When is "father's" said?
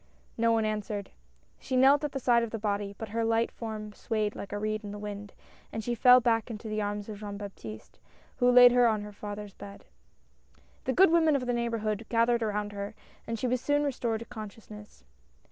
9.13-9.53